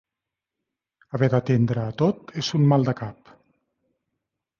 [1.17, 3.31] Haver d'atendre a tot és un maldecap.